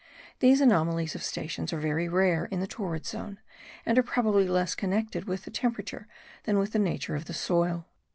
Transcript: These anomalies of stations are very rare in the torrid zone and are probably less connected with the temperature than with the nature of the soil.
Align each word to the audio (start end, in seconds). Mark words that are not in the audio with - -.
These 0.39 0.61
anomalies 0.61 1.13
of 1.13 1.21
stations 1.21 1.71
are 1.71 1.77
very 1.77 2.09
rare 2.09 2.45
in 2.45 2.59
the 2.59 2.65
torrid 2.65 3.05
zone 3.05 3.39
and 3.85 3.99
are 3.99 4.01
probably 4.01 4.47
less 4.47 4.73
connected 4.73 5.25
with 5.25 5.43
the 5.45 5.51
temperature 5.51 6.07
than 6.45 6.57
with 6.57 6.71
the 6.71 6.79
nature 6.79 7.13
of 7.13 7.25
the 7.25 7.35
soil. 7.35 7.85